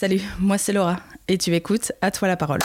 [0.00, 2.60] Salut, moi c'est Laura et tu écoutes À toi la parole.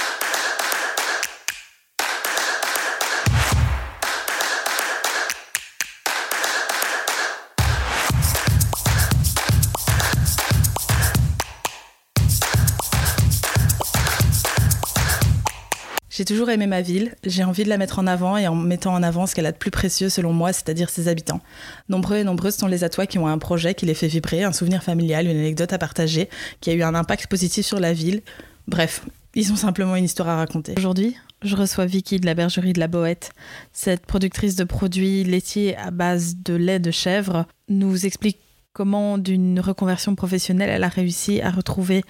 [16.23, 18.93] J'ai toujours aimé ma ville, j'ai envie de la mettre en avant et en mettant
[18.93, 21.41] en avant ce qu'elle a de plus précieux selon moi, c'est-à-dire ses habitants.
[21.89, 24.53] Nombreux et nombreuses sont les atois qui ont un projet qui les fait vibrer, un
[24.53, 26.29] souvenir familial, une anecdote à partager,
[26.61, 28.21] qui a eu un impact positif sur la ville.
[28.69, 29.03] Bref,
[29.35, 30.75] ils ont simplement une histoire à raconter.
[30.77, 33.33] Aujourd'hui, je reçois Vicky de la bergerie de la Boette.
[33.73, 38.39] Cette productrice de produits laitiers à base de lait de chèvre nous explique
[38.71, 42.01] comment d'une reconversion professionnelle, elle a réussi à retrouver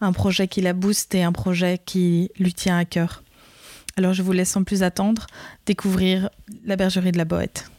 [0.00, 3.22] un projet qui la booste et un projet qui lui tient à cœur.
[3.96, 5.26] Alors je vous laisse sans plus attendre
[5.66, 6.30] découvrir
[6.64, 7.70] la bergerie de la Boette.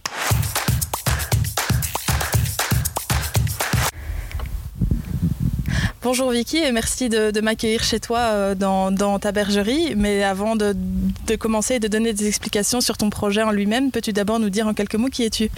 [6.03, 9.93] Bonjour Vicky et merci de, m'accueillir chez toi euh, dans, ta bergerie.
[9.95, 10.75] Mais avant de,
[11.39, 14.67] commencer et de donner des explications sur ton projet en lui-même, peux-tu d'abord nous dire
[14.67, 15.51] en quelques mots qui es-tu?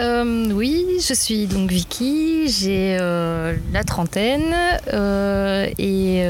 [0.00, 4.54] Euh, oui, je suis donc Vicky, j'ai euh, la trentaine
[4.94, 6.24] euh, et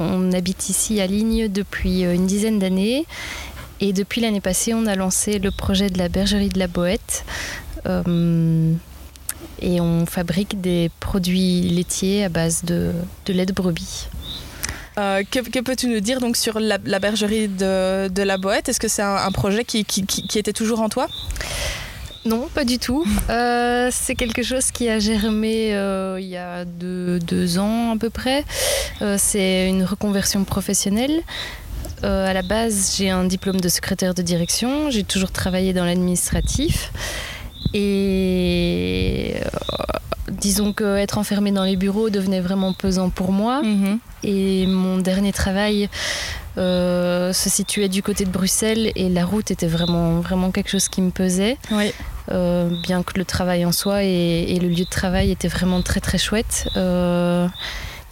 [0.00, 3.06] on habite ici à Ligne depuis une dizaine d'années.
[3.80, 7.24] Et depuis l'année passée, on a lancé le projet de la bergerie de la Boette.
[7.86, 12.92] et on fabrique des produits laitiers à base de,
[13.28, 14.08] lait de brebis.
[14.96, 19.30] que, peux-tu nous dire donc sur la, bergerie de, la Boette Est-ce que c'est un,
[19.30, 19.86] projet qui,
[20.34, 21.06] était toujours en toi?
[22.24, 23.04] Non, pas du tout.
[23.30, 28.10] Euh, c'est quelque chose qui a germé euh, il y a deux, ans à peu
[28.10, 28.44] près.
[29.02, 31.22] Euh, c'est une reconversion professionnelle.
[32.02, 34.90] à la base, j'ai un diplôme de secrétaire de direction.
[34.90, 36.92] J'ai toujours travaillé dans l'administratif.
[37.72, 39.34] Et
[40.30, 43.62] disons qu'être enfermé dans les bureaux devenait vraiment pesant pour moi.
[43.62, 43.98] Mhm.
[44.22, 45.88] Et mon dernier travail
[46.56, 51.02] se situait du côté de Bruxelles et la route était vraiment, vraiment quelque chose qui
[51.02, 51.58] me pesait.
[51.70, 51.92] Oui.
[52.30, 56.00] Euh, bien que le travail en soi et, le lieu de travail était vraiment très
[56.00, 56.68] très chouette.
[56.76, 57.46] Euh,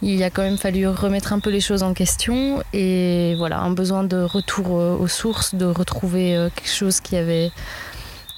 [0.01, 3.71] il a quand même fallu remettre un peu les choses en question et voilà, un
[3.71, 7.51] besoin de retour euh, aux sources, de retrouver quelque chose qui avait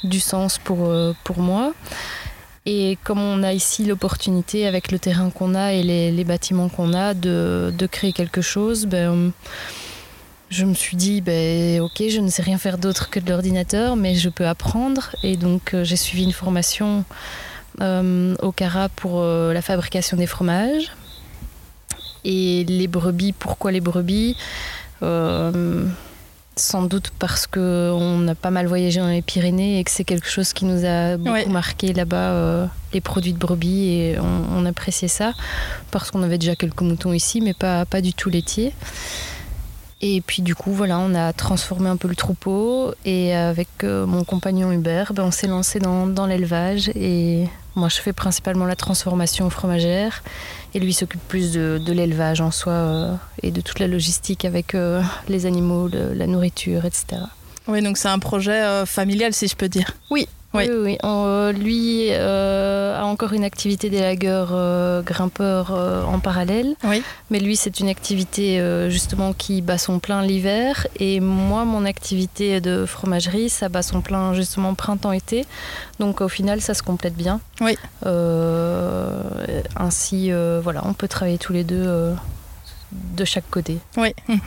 [0.03, 0.93] du sens pour,
[1.23, 1.73] pour moi.
[2.67, 6.93] Et comme on a ici l'opportunité, avec le terrain qu'on a et les, bâtiments qu'on
[6.93, 9.31] a, de, de, créer quelque chose, ben,
[10.49, 13.95] je me suis dit, ben, ok, je ne sais rien faire d'autre que de l'ordinateur,
[13.95, 15.15] mais je peux apprendre.
[15.23, 17.03] Et donc, euh, j'ai suivi une formation
[17.81, 20.91] euh, au Cara pour euh, la fabrication des fromages.
[22.23, 24.35] Et les brebis, pourquoi les brebis?
[26.57, 30.29] Sans doute parce qu'on a pas mal voyagé dans les Pyrénées et que c'est quelque
[30.29, 35.09] chose qui nous a beaucoup marqué là-bas, les produits de brebis, et on, on appréciait
[35.09, 35.33] ça,
[35.91, 38.73] parce qu'on avait déjà quelques moutons ici, mais pas, pas du tout laitiers.
[40.01, 44.05] Et puis du coup, voilà, on a transformé un peu le troupeau et avec euh,
[44.05, 48.75] mon compagnon Hubert, ben, on s'est lancé dans, l'élevage et moi je fais principalement la
[48.75, 50.23] transformation fromagère
[50.73, 54.75] et lui s'occupe plus de, l'élevage en soi euh, et de toute la logistique avec
[54.75, 57.21] euh, les animaux, la nourriture, etc.
[57.67, 59.91] Oui, donc c'est un projet familial si je peux dire.
[60.11, 60.97] Oui, oui, oui.
[61.03, 66.75] Euh, lui euh, a encore une activité d'élagueur euh, grimpeur en parallèle.
[66.83, 67.03] Oui.
[67.29, 70.87] Mais lui, c'est une activité justement qui bat son plein l'hiver.
[70.99, 75.45] Et moi, mon activité de fromagerie, ça bat son plein justement printemps-été.
[75.99, 77.39] Donc au final, ça se complète bien.
[77.61, 77.77] Oui.
[79.75, 82.15] ainsi, voilà, on peut travailler tous les deux
[82.91, 83.77] de chaque côté.
[83.97, 84.13] Oui.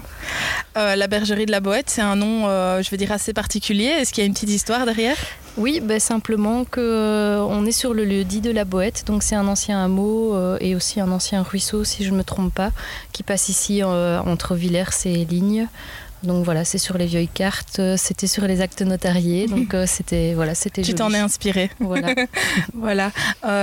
[0.75, 2.45] la bergerie de la Boette, c'est un nom,
[2.83, 3.87] je veux dire, assez particulier.
[3.87, 5.17] Est-ce qu'il y a une petite histoire derrière?
[5.59, 9.35] Oui, ben simplement qu'on euh, est sur le lieu dit de la Boette, donc c'est
[9.35, 12.71] un ancien hameau euh, et aussi un ancien ruisseau, si je ne me trompe pas,
[13.13, 15.67] qui passe ici euh, entre Villers et Lignes.
[16.23, 20.55] Donc voilà, c'est sur les vieilles cartes, c'était sur les actes notariés, donc c'était voilà,
[20.55, 20.83] c'était.
[20.83, 21.71] Tu t'en es inspiré.
[21.81, 22.15] Voilà.
[22.75, 23.13] voilà.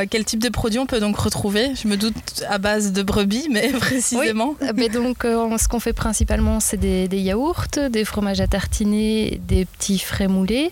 [0.10, 1.72] quel type de produit on peut donc retrouver?
[1.76, 4.56] Je me doute à base de brebis, mais précisément.
[4.62, 4.68] Oui.
[4.76, 9.66] Mais donc ce qu'on fait principalement, c'est des, des, yaourts, des fromages à tartiner, des
[9.66, 10.72] petits frais moulés.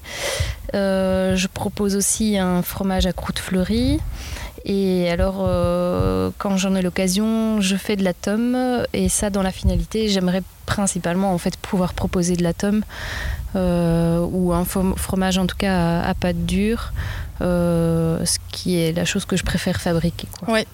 [0.75, 3.99] Euh, je propose aussi un fromage à croûte fleurie.
[4.65, 8.57] Et alors, euh, quand j'en ai l'occasion, je fais de la tome.
[8.93, 12.83] Et ça, dans la finalité, j'aimerais principalement en fait pouvoir proposer de la tome
[13.55, 16.93] euh, ou un fromage en tout cas à, pâte dure,
[17.43, 20.27] ce qui est la chose que je préfère fabriquer.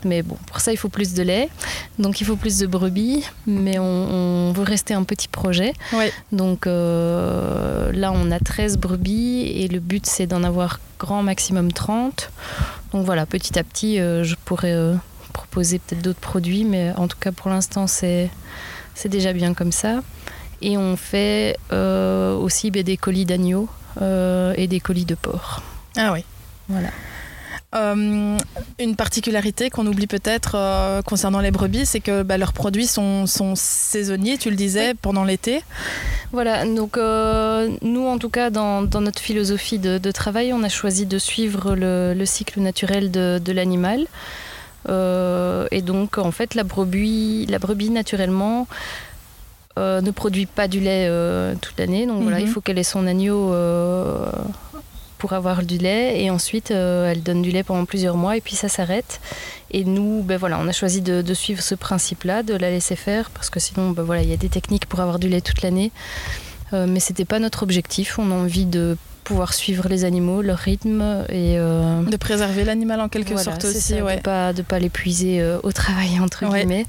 [0.05, 1.49] Mais bon, pour ça, il faut plus de lait,
[1.97, 5.73] donc il faut plus de brebis, mais on, veut rester un petit projet.
[6.31, 12.29] Donc là, on a 13 brebis et le but, c'est d'en avoir grand maximum 30.
[12.91, 14.95] Donc voilà, petit à petit, euh, je pourrais euh,
[15.33, 18.29] proposer peut-être d'autres produits, mais en tout cas pour l'instant c'est
[19.05, 20.01] déjà bien comme ça.
[20.61, 23.69] Et on fait aussi ben, des colis d'agneau
[24.01, 25.61] et des colis de porc.
[25.97, 26.25] Ah oui.
[26.69, 26.89] Voilà.
[27.75, 28.37] Euh,
[28.79, 33.25] une particularité qu'on oublie peut-être euh, concernant les brebis, c'est que bah, leurs produits sont,
[33.55, 35.61] saisonniers, tu le disais, pendant l'été.
[36.31, 41.05] Voilà, donc euh, nous en tout cas dans, notre philosophie de, travail, on a choisi
[41.05, 44.07] de suivre le, cycle naturel de, l'animal.
[44.87, 48.67] et donc en fait la brebis, la brebis naturellement
[49.77, 51.07] ne produit pas du lait
[51.61, 52.51] toute l'année, donc voilà, il mhm.
[52.51, 53.53] faut qu'elle ait son agneau
[55.19, 58.41] pour avoir du lait et ensuite euh, elle donne du lait pendant plusieurs mois et
[58.41, 59.19] puis ça s'arrête.
[59.69, 63.29] Et nous, ben voilà, on a choisi de, suivre ce principe-là, de la laisser faire
[63.29, 65.61] parce que sinon, ben voilà, il y a des techniques pour avoir du lait toute
[65.61, 65.91] l'année,
[66.73, 68.17] euh, mais c'était pas notre objectif.
[68.17, 72.99] On a envie de pouvoir suivre les animaux, leur rythme et euh, de préserver l'animal
[73.01, 74.15] en quelque sorte aussi, ouais.
[74.15, 76.85] de pas de pas l'épuiser au travail entre guillemets.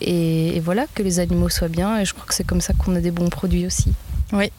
[0.00, 2.74] et, et, voilà que les animaux soient bien et je crois que c'est comme ça
[2.74, 3.94] qu'on a des bons produits aussi.
[4.32, 4.50] Oui.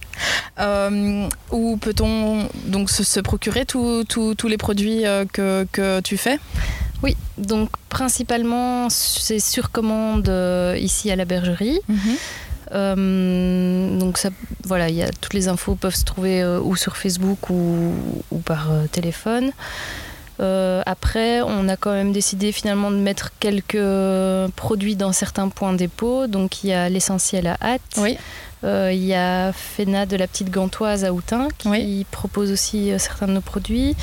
[0.59, 6.39] Euh, où peut-on donc se, procurer tous les produits euh, que, tu fais?
[7.03, 11.79] Oui, donc principalement c'est sur commande euh, ici à la bergerie.
[11.87, 13.99] Mhm.
[13.99, 14.29] donc ça,
[14.63, 17.93] voilà, y a, toutes les infos peuvent se trouver ou sur Facebook ou,
[18.31, 19.51] ou par téléphone.
[20.39, 26.27] après, on a quand même décidé finalement de mettre quelques produits dans certains points dépôt.
[26.27, 27.81] Donc il y a l'essentiel à hâte.
[27.97, 28.17] Oui.
[28.63, 32.99] Euh, il y a Fena de la petite Gantoise à Outin qui propose aussi euh,
[32.99, 33.95] certains de nos produits.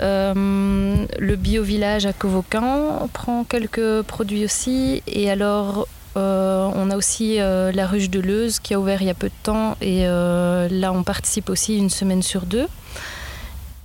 [0.00, 5.02] Euh, le Bio Village à Covocan prend quelques produits aussi.
[5.06, 5.86] Et alors,
[6.16, 9.42] on a aussi la Ruche de Leuze qui a ouvert il y a peu de
[9.42, 9.76] temps.
[9.80, 12.66] Et là, on participe aussi une semaine sur deux.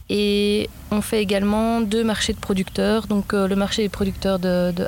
[0.10, 4.88] Et on fait également deux marchés de producteurs, donc le marché des producteurs de, de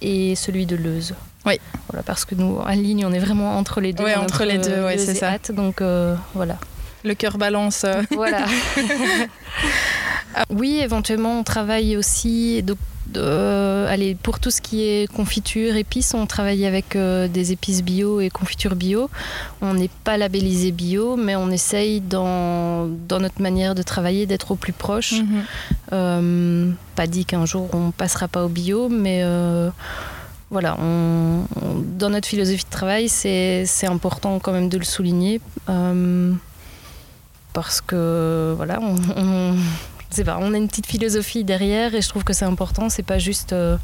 [0.00, 1.14] et celui de Leuze.
[1.48, 1.58] Oui.
[1.88, 4.04] Voilà, parce que nous, en ligne, on est vraiment entre les deux.
[4.04, 5.38] Oui, entre les deux, ouais, c'est ça.
[5.52, 6.58] donc euh, voilà.
[7.04, 7.84] Le cœur balance.
[7.84, 8.02] Euh.
[8.10, 8.44] Voilà.
[10.50, 12.62] oui, éventuellement, on travaille aussi.
[12.62, 12.76] Donc,
[13.16, 18.20] euh, allez, pour tout ce qui est confiture, épices, on travaille avec des épices bio
[18.20, 19.08] et confitures bio.
[19.62, 24.50] On n'est pas labellisé bio, mais on essaye dans, dans notre manière de travailler d'être
[24.50, 25.14] au plus proche.
[25.90, 26.74] Mhm.
[26.96, 29.24] pas dit qu'un jour on passera pas au bio, mais
[30.50, 35.40] voilà, dans notre philosophie de travail, c'est important quand même de le souligner.
[35.68, 36.32] Euh,
[37.52, 39.56] parce que voilà, on,
[40.24, 42.88] pas, on a une petite philosophie derrière et je trouve que c'est important.
[42.88, 43.76] C'est pas juste euh,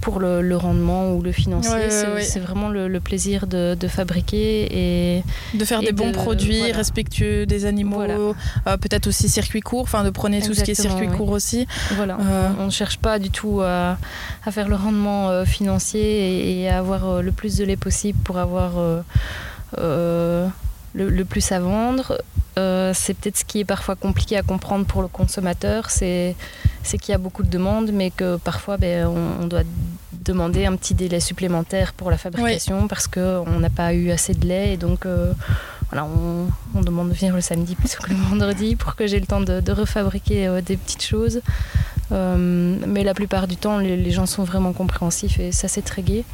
[0.00, 1.90] pour le, rendement ou le financier.
[1.90, 5.22] c'est vraiment le, plaisir de, fabriquer et
[5.54, 8.02] de faire des bons produits respectueux des animaux.
[8.02, 8.32] Euh,
[8.64, 11.66] peut-être aussi circuit court, enfin de prôner tout ce qui est circuit court aussi.
[11.96, 13.98] Voilà, euh, on ne cherche pas du tout à,
[14.50, 18.72] faire le rendement financier et, à avoir le plus de lait possible pour avoir
[20.94, 22.22] le, plus à vendre.
[22.58, 26.34] Euh, c'est peut-être ce qui est parfois compliqué à comprendre pour le consommateur, c'est
[26.84, 29.62] qu'il y a beaucoup de demandes, mais que parfois ben, on, doit
[30.12, 34.46] demander un petit délai supplémentaire pour la fabrication parce qu'on n'a pas eu assez de
[34.46, 35.32] lait et donc euh,
[35.90, 36.06] voilà,
[36.74, 39.40] on, demande de venir le samedi plutôt que le vendredi pour que j'ai le temps
[39.40, 41.40] de, refabriquer euh, des petites choses.
[42.10, 46.24] Mais la plupart du temps, les, gens sont vraiment compréhensifs et ça c'est très gai.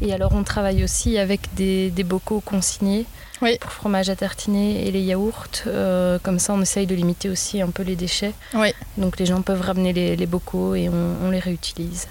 [0.00, 3.06] Et alors on travaille aussi avec des bocaux consignés
[3.42, 3.58] oui.
[3.60, 5.46] pour fromage à tartiner et les yaourts.
[5.66, 8.32] Euh, comme ça, on essaye de limiter aussi un peu les déchets.
[8.54, 8.72] Oui.
[8.96, 12.08] Donc les gens peuvent ramener les, bocaux et on, les réutilise.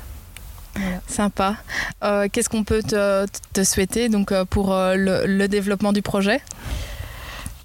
[1.08, 1.56] Sympa.
[2.04, 6.42] Euh, qu'est-ce qu'on peut te, souhaiter donc, euh, pour le, développement du projet?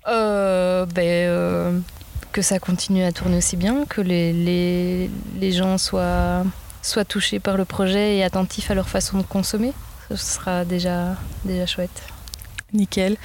[0.06, 1.82] Ben,
[2.32, 6.44] Que ça continue à tourner aussi bien, que les, les, les gens soient,
[6.80, 9.72] soient touchés par le projet et attentifs à leur façon de consommer.
[10.08, 12.02] Ce sera déjà, déjà chouette.
[12.72, 13.16] Nickel.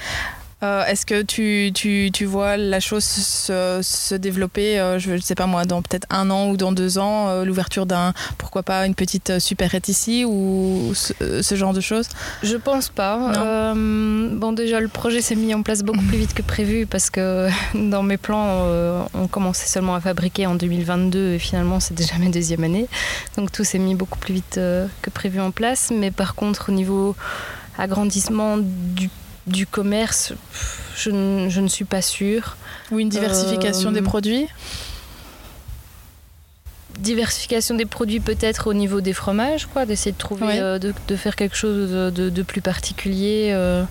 [0.66, 5.18] Euh, est-ce que tu, tu, tu, vois la chose se, se développer, euh, je ne
[5.18, 8.62] sais pas moi, dans peut-être un an ou dans deux ans, euh, l'ouverture d'un, pourquoi
[8.62, 12.08] pas, une petite supérette ici ou ce, genre de choses?
[12.42, 13.74] Je pense pas.
[13.74, 17.48] bon, déjà, le projet s'est mis en place beaucoup plus vite que prévu parce que
[17.74, 18.66] dans mes plans,
[19.14, 22.88] on commençait seulement à fabriquer en 2022 et finalement, c'est déjà ma deuxième année.
[23.36, 25.92] Donc tout s'est mis beaucoup plus vite que prévu en place.
[25.94, 27.14] Mais par contre, au niveau
[27.78, 29.10] agrandissement du
[29.46, 30.32] du commerce,
[30.96, 32.56] je, ne suis pas sûre.
[32.90, 34.48] Ou une diversification des euh, produits
[36.98, 41.36] diversification des produits peut-être au niveau des fromages, quoi, d'essayer de trouver, euh, de, faire
[41.36, 43.84] quelque chose de, plus particulier euh,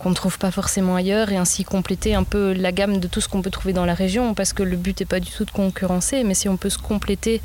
[0.00, 3.20] qu'on ne trouve pas forcément ailleurs et ainsi compléter un peu la gamme de tout
[3.20, 5.44] ce qu'on peut trouver dans la région parce que le but n'est pas du tout
[5.44, 7.40] de concurrencer, mais si on peut se compléter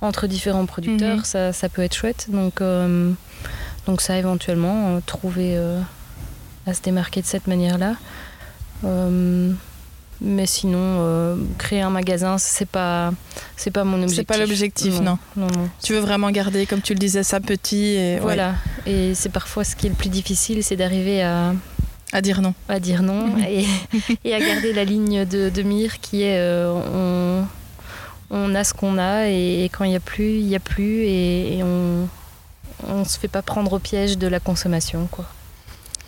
[0.00, 1.52] entre différents producteurs, mhm.
[1.52, 2.28] ça, peut être chouette.
[2.30, 2.62] Donc,
[3.86, 5.58] donc ça, éventuellement, trouver
[6.66, 7.94] à se démarquer de cette manière-là.
[10.20, 13.12] Mais sinon, euh, créer un magasin, c'est pas,
[13.56, 14.16] c'est pas mon objectif.
[14.16, 15.18] C'est pas l'objectif, non.
[15.36, 15.48] Non.
[15.82, 17.96] Tu veux vraiment garder, comme tu le disais, ça petit.
[17.96, 18.54] Et, voilà.
[18.86, 21.54] Et c'est parfois ce qui est le plus difficile, c'est d'arriver à.
[22.12, 22.54] À dire non.
[22.68, 23.66] À dire non et,
[24.24, 27.44] et, à garder la ligne de, de mire qui est euh,
[28.30, 30.60] on, on, a ce qu'on a et, quand il n'y a plus, il n'y a
[30.60, 35.08] plus et, on ne se fait pas prendre au piège de la consommation.
[35.10, 35.26] Quoi.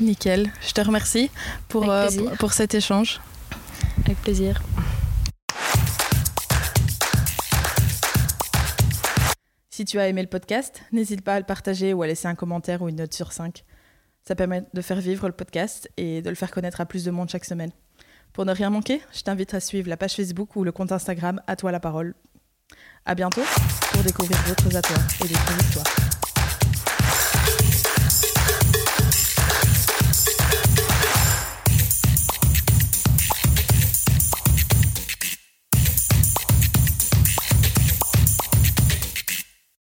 [0.01, 0.51] Nickel.
[0.61, 1.31] Je te remercie
[1.69, 3.21] pour, euh, pour cet échange.
[4.05, 4.63] Avec plaisir.
[9.71, 12.35] Si tu as aimé le podcast, n'hésite pas à le partager ou à laisser un
[12.35, 13.65] commentaire ou une note sur 5.
[14.27, 17.11] Ça permet de faire vivre le podcast et de le faire connaître à plus de
[17.11, 17.71] monde chaque semaine.
[18.33, 21.41] Pour ne rien manquer, je t'invite à suivre la page Facebook ou le compte Instagram
[21.47, 22.15] À toi la parole.
[23.07, 23.43] À bientôt
[23.93, 26.18] pour découvrir d'autres atoires et d'autres histoires.